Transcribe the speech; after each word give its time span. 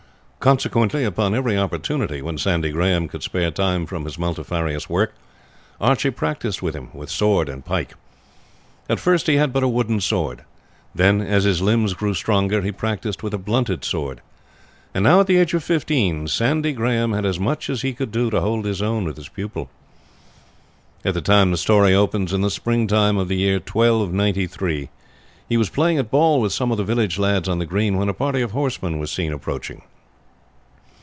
Consequently, 0.49 1.03
upon 1.03 1.35
every 1.35 1.55
opportunity 1.55 2.19
when 2.19 2.39
Sandy 2.39 2.71
Grahame 2.71 3.07
could 3.07 3.21
spare 3.21 3.51
time 3.51 3.85
from 3.85 4.05
his 4.05 4.17
multifarious 4.17 4.89
work, 4.89 5.13
Archie 5.79 6.09
practised 6.09 6.63
with 6.63 6.75
him, 6.75 6.89
with 6.95 7.11
sword 7.11 7.47
and 7.47 7.63
pike. 7.63 7.93
At 8.89 8.99
first 8.99 9.27
he 9.27 9.35
had 9.35 9.53
but 9.53 9.61
a 9.61 9.67
wooden 9.67 9.99
sword. 9.99 10.41
Then, 10.95 11.21
as 11.21 11.43
his 11.43 11.61
limbs 11.61 11.93
grew 11.93 12.15
stronger, 12.15 12.63
he 12.63 12.71
practised 12.71 13.21
with 13.21 13.35
a 13.35 13.37
blunted 13.37 13.85
sword; 13.85 14.19
and 14.95 15.03
now 15.03 15.19
at 15.19 15.27
the 15.27 15.37
age 15.37 15.53
of 15.53 15.63
fifteen 15.63 16.27
Sandy 16.27 16.73
Grahame 16.73 17.13
had 17.13 17.23
as 17.23 17.37
much 17.39 17.69
as 17.69 17.83
he 17.83 17.93
could 17.93 18.11
do 18.11 18.31
to 18.31 18.41
hold 18.41 18.65
his 18.65 18.81
own 18.81 19.05
with 19.05 19.17
his 19.17 19.29
pupil. 19.29 19.69
At 21.05 21.13
the 21.13 21.21
time 21.21 21.51
the 21.51 21.55
story 21.57 21.93
opens, 21.93 22.33
in 22.33 22.41
the 22.41 22.49
springtime 22.49 23.15
of 23.19 23.27
the 23.27 23.37
year 23.37 23.57
1293, 23.59 24.89
he 25.47 25.57
was 25.57 25.69
playing 25.69 25.99
at 25.99 26.09
ball 26.09 26.41
with 26.41 26.51
some 26.51 26.71
of 26.71 26.77
the 26.77 26.83
village 26.83 27.19
lads 27.19 27.47
on 27.47 27.59
the 27.59 27.65
green, 27.67 27.95
when 27.95 28.09
a 28.09 28.13
party 28.15 28.41
of 28.41 28.53
horsemen 28.53 28.97
was 28.97 29.11
seen 29.11 29.31
approaching. 29.31 29.83